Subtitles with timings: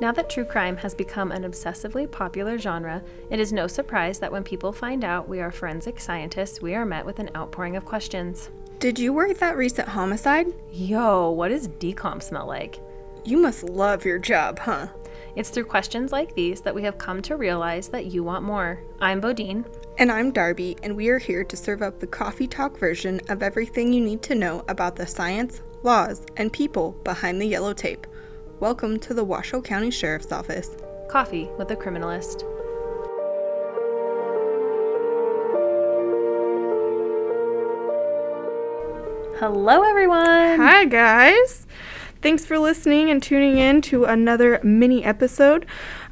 [0.00, 4.32] Now that true crime has become an obsessively popular genre, it is no surprise that
[4.32, 7.84] when people find out we are forensic scientists, we are met with an outpouring of
[7.84, 8.50] questions.
[8.80, 10.52] Did you work that recent homicide?
[10.72, 12.80] Yo, what does decomp smell like?
[13.24, 14.88] You must love your job, huh?
[15.36, 18.80] It's through questions like these that we have come to realize that you want more.
[19.00, 19.64] I'm Bodine.
[19.98, 23.44] And I'm Darby, and we are here to serve up the coffee talk version of
[23.44, 28.08] everything you need to know about the science, laws, and people behind the yellow tape.
[28.64, 30.70] Welcome to the Washoe County Sheriff's Office.
[31.10, 32.44] Coffee with a Criminalist.
[39.38, 40.58] Hello, everyone.
[40.58, 41.66] Hi, guys.
[42.24, 45.66] Thanks for listening and tuning in to another mini episode.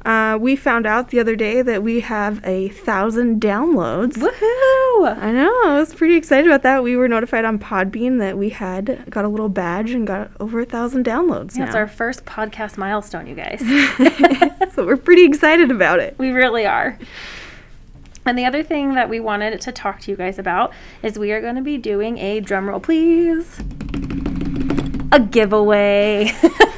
[0.05, 4.17] Uh, we found out the other day that we have a thousand downloads.
[4.17, 5.17] Woohoo!
[5.17, 5.51] I know.
[5.65, 6.83] I was pretty excited about that.
[6.83, 10.59] We were notified on Podbean that we had got a little badge and got over
[10.59, 11.57] a thousand downloads.
[11.57, 13.59] Yeah, it's our first podcast milestone, you guys.
[14.75, 16.15] so we're pretty excited about it.
[16.19, 16.95] we really are.
[18.23, 21.31] And the other thing that we wanted to talk to you guys about is we
[21.31, 23.59] are going to be doing a drum roll, please.
[25.13, 26.31] A giveaway.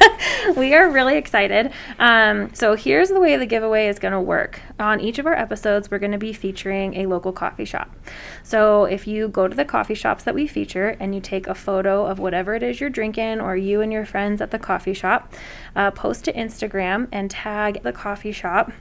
[0.57, 1.71] we are really excited.
[1.99, 4.59] Um, so here's the way the giveaway is going to work.
[4.77, 7.95] On each of our episodes, we're going to be featuring a local coffee shop.
[8.43, 11.55] So if you go to the coffee shops that we feature and you take a
[11.55, 14.93] photo of whatever it is you're drinking or you and your friends at the coffee
[14.93, 15.33] shop,
[15.73, 18.73] uh, post to Instagram and tag the coffee shop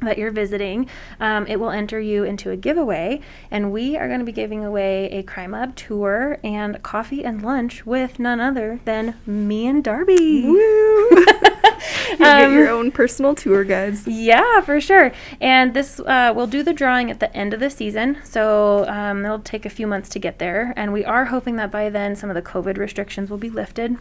[0.00, 3.20] that you're visiting, um, it will enter you into a giveaway.
[3.50, 7.42] And we are going to be giving away a Crime Lab tour and coffee and
[7.42, 10.44] lunch with none other than me and Darby.
[10.46, 11.24] Woo!
[12.10, 14.06] you get Um, your own personal tour guides.
[14.06, 15.12] Yeah, for sure.
[15.40, 18.18] And this, uh, we'll do the drawing at the end of the season.
[18.24, 20.72] So um, it'll take a few months to get there.
[20.76, 23.96] And we are hoping that by then some of the COVID restrictions will be lifted.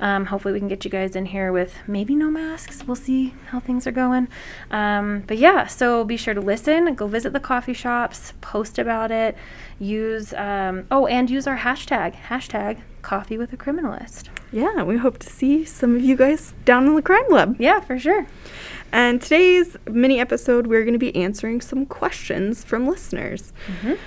[0.00, 2.84] Um, hopefully, we can get you guys in here with maybe no masks.
[2.86, 4.28] We'll see how things are going.
[4.70, 9.10] Um, but yeah, so be sure to listen, go visit the coffee shops, post about
[9.10, 9.36] it,
[9.78, 14.28] use, um, oh, and use our hashtag, hashtag coffee with a criminalist.
[14.52, 17.56] Yeah, we hope to see some of you guys down in the crime lab.
[17.58, 18.26] Yeah, for sure.
[18.92, 23.52] And today's mini episode, we're going to be answering some questions from listeners.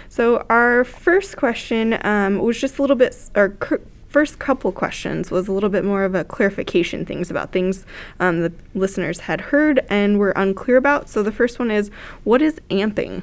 [0.09, 3.75] So, our first question um, was just a little bit, our cr-
[4.09, 7.85] first couple questions was a little bit more of a clarification things about things
[8.19, 11.09] um, the listeners had heard and were unclear about.
[11.09, 11.89] So, the first one is
[12.25, 13.21] what is amping?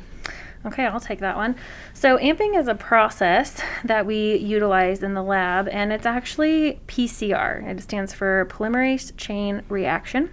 [0.67, 1.57] Okay, I'll take that one.
[1.95, 7.67] So, amping is a process that we utilize in the lab, and it's actually PCR.
[7.67, 10.31] It stands for polymerase chain reaction.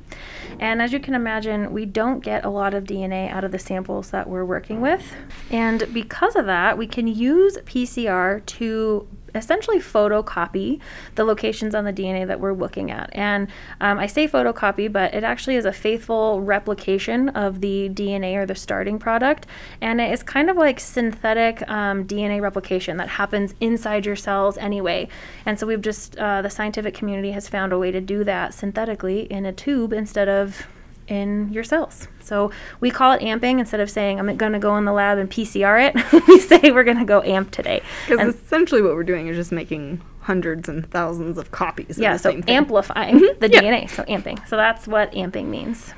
[0.60, 3.60] And as you can imagine, we don't get a lot of DNA out of the
[3.60, 5.14] samples that we're working with.
[5.50, 10.80] And because of that, we can use PCR to essentially photocopy
[11.16, 13.10] the locations on the DNA that we're looking at.
[13.14, 13.48] And
[13.82, 18.46] um, I say photocopy, but it actually is a faithful replication of the DNA or
[18.46, 19.46] the starting product.
[19.82, 25.08] And it's kind of like synthetic um, DNA replication that happens inside your cells anyway.
[25.46, 28.54] And so we've just, uh, the scientific community has found a way to do that
[28.54, 30.68] synthetically in a tube instead of
[31.07, 32.07] in your cells.
[32.19, 35.18] So we call it amping instead of saying I'm going to go in the lab
[35.18, 36.23] and PCR it.
[36.28, 37.81] we say we're going to go amp today.
[38.07, 42.18] Because essentially what we're doing is just making hundreds and thousands of copies yeah, of
[42.18, 42.56] the so same thing.
[42.56, 43.40] amplifying mm-hmm.
[43.40, 43.62] the Yeah.
[43.62, 44.45] DNA, so amping.
[44.47, 45.94] So that's what amping means.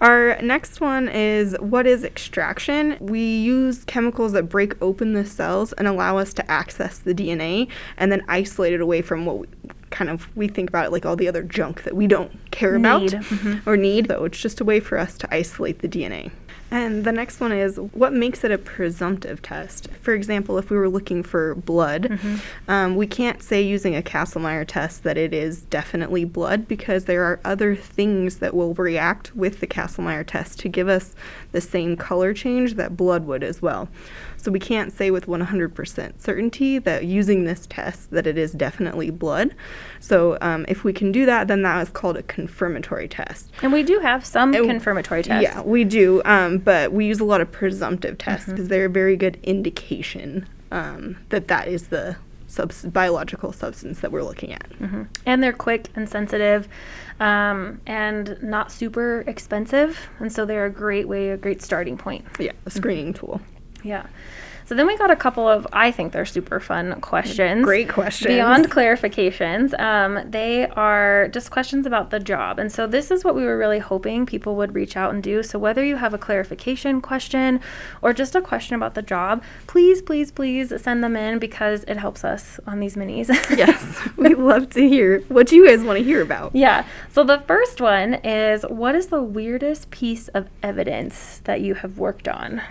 [0.00, 2.96] Our next one is what is extraction?
[3.00, 7.68] We use chemicals that break open the cells and allow us to access the DNA
[7.98, 9.46] and then isolate it away from what we
[9.90, 12.76] kind of we think about it like all the other junk that we don't care
[12.76, 13.12] about Need.
[13.12, 13.66] Mhm.
[13.66, 14.06] or need.
[14.08, 16.30] So it's just a way for us to isolate the DNA.
[16.70, 19.88] And the next one is what makes it a presumptive test?
[20.02, 22.18] For example, if we were looking for blood,
[22.68, 27.24] um, we can't say using a Kastle-Meyer test that it is definitely blood because there
[27.24, 31.14] are other things that will react with the Kastle-Meyer test to give us
[31.52, 33.88] the same color change that blood would as well.
[34.36, 39.10] So we can't say with 100% certainty that using this test that it is definitely
[39.10, 39.54] blood.
[39.98, 43.50] So um, if we can do that, then that is called a confirmatory test.
[43.62, 45.42] And we do have some And- confirmatory tests.
[45.42, 48.52] Yeah, we do, um, but we use a lot of presumptive tests Mm-hmm.
[48.52, 52.16] because they're a very good indication um, that that is the
[52.50, 54.68] subs- biological substance that we're looking at.
[54.78, 55.06] Mhm.
[55.24, 56.68] And they're quick and sensitive
[57.20, 60.08] um, and not super expensive.
[60.18, 62.24] And so they're a great way, a great starting point.
[62.38, 63.40] Yeah, a screening tool.
[63.82, 64.06] Yeah.
[64.70, 67.64] So then we got a couple of, I think they're super fun questions.
[67.64, 68.32] Great questions.
[68.32, 72.60] Beyond clarifications, um, they are just questions about the job.
[72.60, 75.42] And so this is what we were really hoping people would reach out and do.
[75.42, 77.58] So whether you have a clarification question
[78.00, 81.96] or just a question about the job, please, please, please send them in because it
[81.96, 83.26] helps us on these minis.
[83.58, 86.54] yes, we love to hear what you guys want to hear about.
[86.54, 86.86] Yeah.
[87.10, 91.98] So the first one is what is the weirdest piece of evidence that you have
[91.98, 92.62] worked on?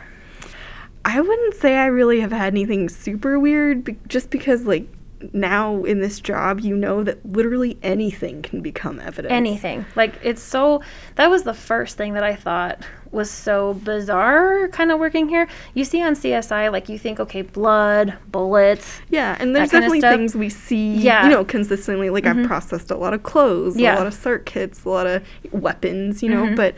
[1.17, 4.87] I wouldn't say I really have had anything super weird, be- just because like
[5.33, 9.31] now in this job, you know that literally anything can become evidence.
[9.33, 9.85] Anything.
[9.95, 10.81] Like it's so
[11.15, 15.47] that was the first thing that I thought was so bizarre kind of working here.
[15.73, 19.01] You see on CSI like you think okay, blood, bullets.
[19.09, 21.21] Yeah, and there's definitely things we see, Yeah.
[21.21, 21.29] Mm-hmm.
[21.31, 22.09] you know, consistently.
[22.09, 23.95] Like I've processed a lot of clothes, Yeah.
[23.95, 26.55] a lot of cert kits, a lot of weapons, you know, Mhm.
[26.55, 26.75] but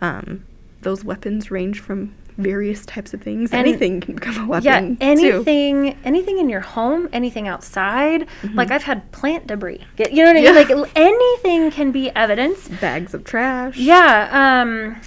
[0.00, 0.44] um,
[0.82, 3.52] those weapons range from various types of things.
[3.52, 4.64] And- Anything can become a weapon.
[4.64, 4.96] Yeah, too.
[5.00, 8.26] anything anything in your home, anything outside.
[8.54, 9.80] Like I've had plant debris.
[9.98, 10.44] You know what I mean?
[10.44, 10.76] Yeah.
[10.78, 12.68] Like anything can be evidence.
[12.68, 13.76] Bags of trash.
[13.76, 14.60] Yeah.
[14.62, 15.00] Um,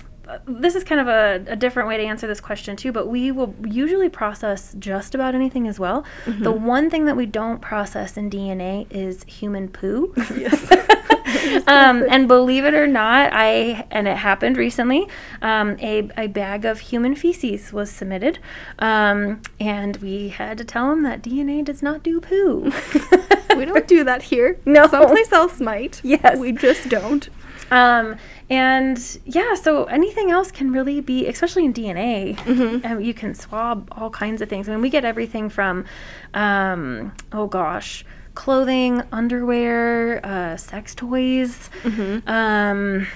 [0.48, 3.32] this is kind of a, a different way to answer this question too, but we
[3.32, 6.06] will usually process just about anything as well.
[6.26, 10.14] The one thing that we don't process in DNA is human poo.
[10.36, 10.60] Yes.
[11.68, 15.07] um, and believe it or not, I and it happened recently.
[15.42, 18.40] Um, a, a bag of human feces was submitted,
[18.80, 22.72] um, and we had to tell them that DNA does not do poo.
[23.57, 24.57] we don't do that here.
[24.66, 24.88] No.
[24.88, 26.01] Someplace else might.
[26.04, 26.40] Yes.
[26.40, 27.30] We just don't.
[27.69, 28.16] Um,
[28.50, 33.88] and yeah, so anything else can really be, especially in DNA, um, you can swab
[33.92, 34.68] all kinds of things.
[34.68, 35.86] I mean, we get everything from,
[36.34, 38.04] um, oh gosh,
[38.36, 41.70] clothing, underwear, uh, sex toys.
[41.86, 43.08] Um,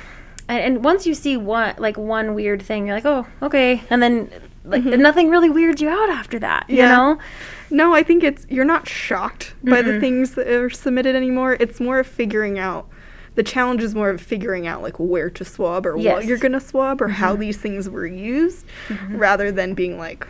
[0.50, 3.84] and, and once you see one, like one weird thing, you're like, oh, okay.
[3.90, 4.30] And then
[4.64, 7.18] like nothing really weirds you out after that, you know?
[7.70, 10.00] No, I think it's you're not shocked by the Mm-mm.
[10.00, 11.58] things that are submitted anymore.
[11.60, 12.88] It's more of figuring out
[13.36, 16.06] the challenge is more of figuring out like where to swab or Yes.
[16.06, 16.16] Mm-hmm.
[16.16, 18.66] what you're gonna swab or how these things were used
[19.10, 20.26] rather than being like,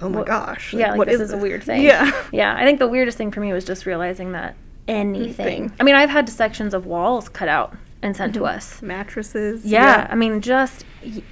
[0.00, 0.72] oh my What- gosh.
[0.74, 1.82] yeah, like, what this is a weird thing.
[1.82, 2.10] Yeah.
[2.32, 4.54] Yeah, I think the weirdest thing for me was just realizing that
[4.88, 5.46] anything.
[5.46, 5.72] Anything.
[5.80, 8.80] I mean, I've had sections of walls cut out and sent to us.
[8.82, 9.64] Mattresses.
[9.64, 10.84] Yeah, I mean, just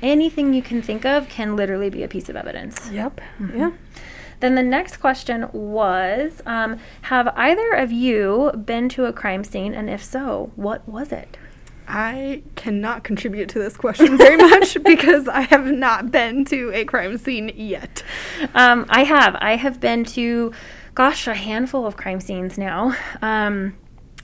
[0.03, 2.91] anything you can think of can literally be a piece of evidence.
[2.91, 3.21] Yep.
[3.41, 3.59] Mm-hmm.
[3.59, 3.71] Yeah.
[4.41, 9.75] Then the next question was um, Have either of you been to a crime scene?
[9.75, 11.37] And if so, what was it?
[11.91, 16.85] I cannot contribute to this question very much because I have not been to a
[16.85, 18.03] crime scene yet.
[18.55, 19.37] Um, I have.
[19.41, 20.53] I have been to,
[20.95, 22.97] gosh, a handful of crime scenes now.
[23.23, 23.77] Um,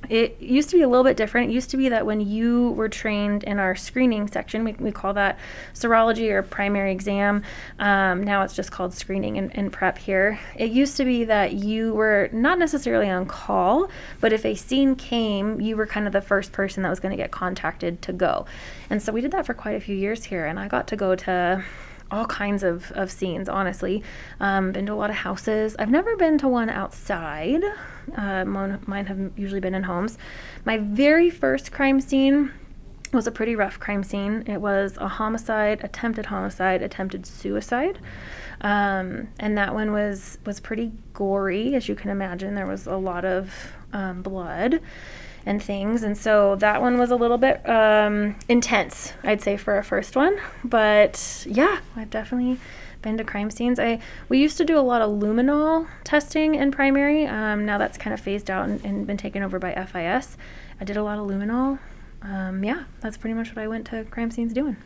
[0.09, 1.51] it used to be a little bit different.
[1.51, 4.93] It used to be that when you were trained in our screening section, we, we
[4.93, 5.39] call that
[5.73, 7.43] serology or primary exam.
[7.79, 10.39] Um, now it's just called screening and, and prep here.
[10.57, 13.89] It used to be that you were not necessarily on call,
[14.21, 17.17] but if a scene came, you were kind of the first person that was going
[17.17, 18.47] to get contacted to go.
[18.91, 20.97] And so we did that for quite a few years here, and I got to
[20.97, 21.65] go to
[22.11, 24.03] all kinds of, of scenes, honestly.
[24.41, 25.75] Um, been to a lot of houses.
[25.79, 27.63] I've never been to one outside.
[28.17, 30.19] Uh, mine have usually been in homes.
[30.65, 32.53] My very first crime scene
[33.13, 34.45] was a pretty rough crime scene.
[34.47, 37.99] It was a homicide, attempted homicide, attempted suicide.
[38.61, 42.55] Um, and that one was was pretty gory, as you can imagine.
[42.55, 44.81] There was a lot of um, blood
[45.47, 49.79] and things, and so that one was a little bit um, intense, I'd say, for
[49.79, 50.39] a first one.
[50.63, 52.59] But yeah, I've definitely
[53.03, 53.79] been to crime scenes.
[53.79, 57.27] I we used to do a lot of luminol testing in primary.
[57.27, 60.37] Um, now that's kind of phased out and, and been taken over by FIS.
[60.81, 61.79] I did a lot of luminol.
[62.23, 64.77] Um, yeah, that's pretty much what I went to crime scenes doing.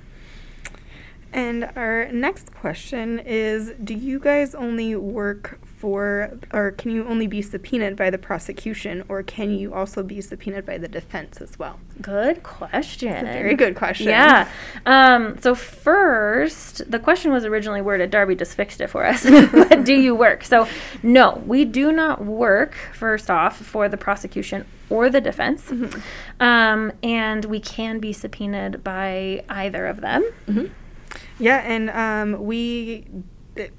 [1.33, 7.27] And our next question is Do you guys only work for, or can you only
[7.27, 11.59] be subpoenaed by the prosecution, or can you also be subpoenaed by the defense as
[11.59, 11.79] well?
[12.03, 13.25] Good question.
[13.25, 14.09] Very good question.
[14.09, 14.51] Yeah.
[14.87, 18.11] Um, so first, the question was originally worded.
[18.11, 19.23] Darby just fixed it for us.
[19.85, 20.45] do you work?
[20.45, 20.67] So
[21.03, 22.75] no, we do not work.
[22.95, 26.01] First off, for the prosecution or the defense, Mm-hmm.
[26.43, 30.25] um, and we can be subpoenaed by either of them.
[31.39, 33.07] Yeah, and um, we,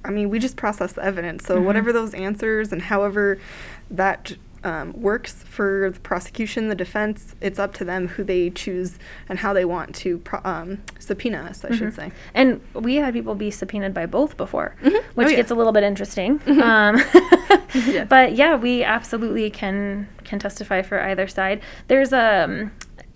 [0.06, 1.46] I mean, we just process the evidence.
[1.46, 3.40] So whatever those answers and however
[3.92, 9.00] that um, works for the prosecution, the defense, it's up to them who they choose
[9.30, 12.12] and how they want to pro- um, subpoena us, I should say.
[12.34, 15.02] And we had people be subpoenaed by both before, Mhm.
[15.16, 15.36] which Oh, yeah.
[15.38, 16.42] gets a little bit interesting.
[16.62, 17.02] Um,
[17.74, 18.08] Yes.
[18.10, 21.62] But yeah, we absolutely can can testify for either side.
[21.88, 22.70] There's a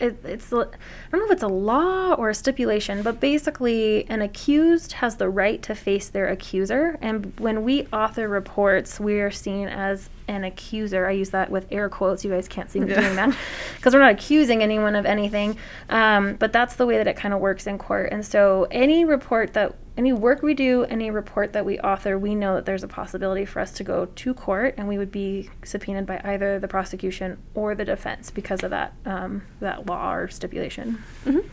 [0.04, 0.72] it, it's I don't
[1.14, 5.62] know if it's a law or a stipulation, but basically an accused has the right
[5.64, 11.06] to face their accuser, and when we author reports, we are seen as an accuser.
[11.08, 12.24] I use that with air quotes.
[12.24, 13.02] You guys can't see me Yeah.
[13.02, 13.36] doing that
[13.76, 15.58] because we're not accusing anyone of anything.
[15.90, 18.10] Um, but that's the way that it kind of works in court.
[18.12, 22.34] And so any report that any work we do, any report that we author, we
[22.34, 25.50] know that there's a possibility for us to go to court, and we would be
[25.64, 30.28] subpoenaed by either the prosecution or the defense because of that um, that law or
[30.30, 31.04] stipulation.
[31.26, 31.46] Mhm.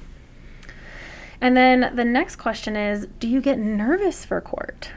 [1.42, 4.90] And then the next question is, do you get nervous for court?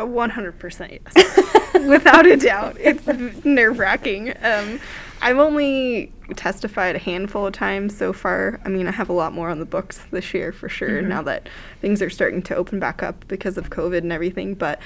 [0.00, 1.74] A 100% yes.
[1.86, 2.76] Without a doubt.
[2.80, 3.06] It's
[3.44, 4.32] nerve wracking.
[4.42, 4.80] Um,
[5.20, 8.58] I've only testified a handful of times so far.
[8.64, 11.08] I mean, I have a lot more on the books this year for sure Mhm.
[11.08, 11.48] now that
[11.82, 14.54] things are starting to open back up because of COVID and everything.
[14.54, 14.80] But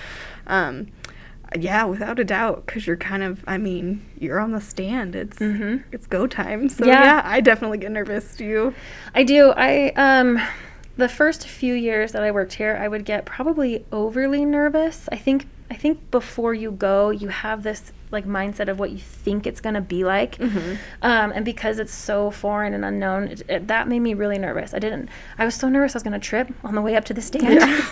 [0.48, 0.88] um,
[1.56, 5.14] yeah, without a doubt, because you're kind of, I mean, you're on the stand.
[5.14, 5.84] It's Mhm.
[5.92, 6.68] it's go time.
[6.68, 7.04] So Yeah.
[7.04, 7.22] yeah.
[7.24, 8.34] I definitely get nervous.
[8.34, 8.74] Do you?
[9.14, 9.52] I do.
[9.56, 10.40] I um
[10.96, 15.08] the first few years that I worked here, I would get probably overly nervous.
[15.10, 18.98] I think I think before you go, you have this like mindset of what you
[18.98, 20.36] think it's going to be like.
[20.36, 20.78] Mhm.
[21.02, 24.72] Um, and because it's so foreign and unknown, it, it, that made me really nervous.
[24.74, 25.08] I didn't
[25.38, 27.22] I was so nervous I was going to trip on the way up to the
[27.22, 27.60] stand.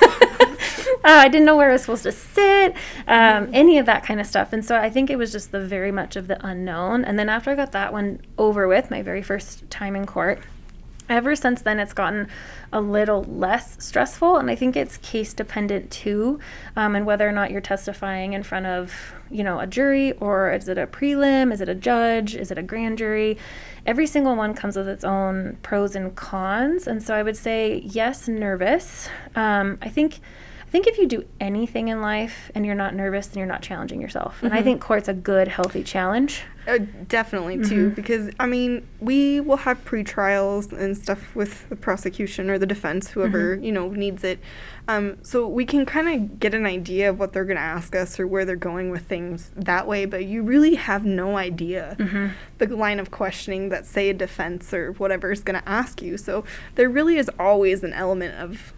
[1.05, 2.75] Uh, I didn't know where I was supposed to sit,
[3.09, 4.53] um, any of that kind of stuff.
[4.53, 7.05] And so I think it was just the very much of the unknown.
[7.05, 10.39] And then after I got that one over with, my very first time in court,
[11.13, 12.27] ever since then it's gotten
[12.73, 16.39] a little less stressful and i think it's case dependent too
[16.77, 20.53] um, and whether or not you're testifying in front of you know a jury or
[20.53, 23.37] is it a prelim is it a judge is it a grand jury?
[23.85, 27.83] Every single one comes with its own pros and cons and so i would say
[27.85, 29.09] yes nervous.
[29.35, 30.21] Um, i think
[30.73, 34.01] think if you do anything in life and you're not nervous, then you're not challenging
[34.01, 34.43] yourself.
[34.43, 34.65] And I Mhm.
[34.65, 36.43] think court's a good, healthy challenge.
[36.67, 37.95] Uh, definitely too, Mhm.
[37.95, 43.11] because I mean, we will have pre-trials and stuff with the prosecution or the defense,
[43.11, 43.65] whoever Mhm.
[43.65, 44.39] you know needs it.
[44.89, 47.95] Um, so we can kind of get an idea of what they're going to ask
[47.97, 50.05] us or where they're going with things that way.
[50.07, 52.27] But you really have no idea Mm-hmm.
[52.59, 56.17] the line of questioning that, say, a defense or whatever is going to ask you.
[56.17, 56.45] So
[56.77, 58.73] there really is always an element of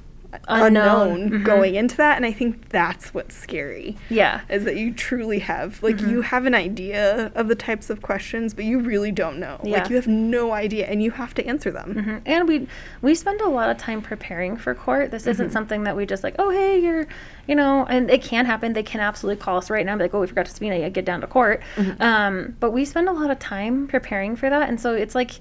[0.49, 1.11] Unknown.
[1.13, 1.45] unknown, Mhm.
[1.45, 4.41] going into that, and I think that's what's scary Yeah.
[4.49, 6.11] is that you truly have like Mhm.
[6.11, 9.79] you have an idea of the types of questions but you really don't know Yeah.
[9.79, 12.67] like you have no idea and you have to answer them hmm And we
[13.03, 15.11] we spend a lot of time preparing for court.
[15.11, 15.53] This isn't Mhm.
[15.53, 17.07] something that we just like, oh hey, you're,
[17.47, 18.73] you know, and it can happen.
[18.73, 20.77] They can absolutely call us right now and be like, oh, we forgot to subpoena
[20.77, 20.89] you.
[20.91, 21.61] Get down to court.
[21.77, 22.01] Mhm.
[22.01, 25.33] Um, but we spend a lot of time preparing for that, and so it's like,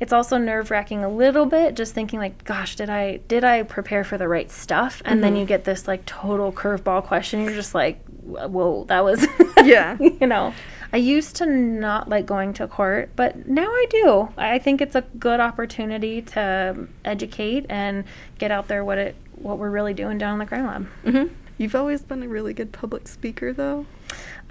[0.00, 3.62] it's also nerve wracking a little bit, just thinking like, gosh, did I did I
[3.64, 5.02] prepare for the right stuff?
[5.04, 5.40] And then Mhm.
[5.40, 7.42] you get this like total curveball question.
[7.42, 9.26] You're just like, whoa, that was
[9.64, 9.96] Yeah.
[9.98, 10.54] you know.
[10.92, 14.28] I used to not like going to court, but now I do.
[14.36, 18.04] I think it's a good opportunity to educate and
[18.38, 20.86] get out there what it what we're really doing down in the crime lab.
[21.04, 21.26] hmm
[21.60, 23.86] you've always been a really good public speaker though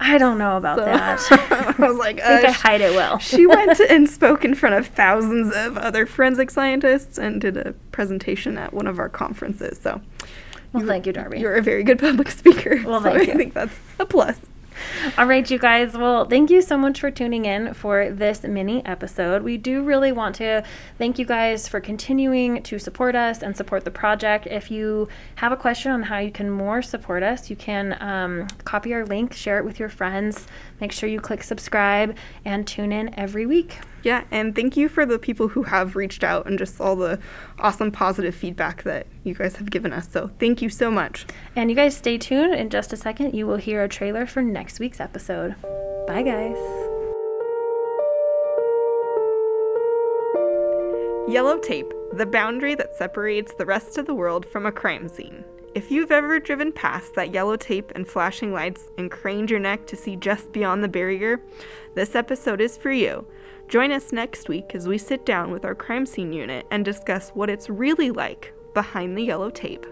[0.02, 1.74] I don't know about So- that.
[1.78, 3.18] I was like, I think uh, I hide it well.
[3.18, 7.72] she went and spoke in front of thousands of other forensic scientists and did a
[7.92, 10.00] presentation at one of our conferences so
[10.72, 11.40] Well, thank you, Darby.
[11.40, 13.36] you're a very good public speaker Well, so thank i you.
[13.36, 14.38] think that's a plus
[15.18, 15.94] All right, you guys.
[15.94, 19.42] Well, thank you so much for tuning in for this mini episode.
[19.42, 20.62] We do really want to
[20.98, 24.46] thank you guys for continuing to support us and support the project.
[24.46, 28.46] If you have a question on how you can more support us, you can um,
[28.64, 30.46] copy our link, share it with your friends.
[30.80, 33.78] Make sure you click subscribe and tune in every week.
[34.02, 37.18] Yeah, and thank you for the people who have reached out and just all the
[37.58, 40.10] awesome positive feedback that you guys have given us.
[40.10, 41.26] So thank you so much.
[41.56, 42.54] And you guys stay tuned.
[42.54, 45.54] In just a second, you will hear a trailer for next week's episode.
[46.06, 46.56] Bye, guys.
[51.28, 55.44] Yellow tape, the boundary that separates the rest of the world from a crime scene.
[55.72, 59.86] If you've ever driven past that yellow tape and flashing lights and craned your neck
[59.86, 61.40] to see just beyond the barrier,
[61.94, 63.24] this episode is for you.
[63.70, 67.30] Join us next week as we sit down with our crime scene unit and discuss
[67.30, 69.86] what it's really like behind the yellow tape.